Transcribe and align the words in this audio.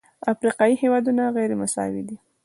افریقایي 0.33 0.75
هېوادونه 0.81 1.23
غیرمساوي 1.37 2.03
دي. 2.07 2.17